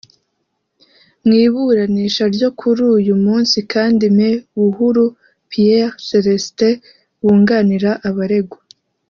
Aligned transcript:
Mu 1.25 1.33
iburanisha 1.45 2.23
ryo 2.35 2.49
kuri 2.59 2.81
uyu 2.97 3.15
munsi 3.25 3.57
kandi 3.73 4.05
Me 4.17 4.29
Buhuru 4.59 5.03
Pierre 5.49 5.95
Celestin 6.07 6.73
wunganira 7.21 7.91
abaregwa 8.09 8.59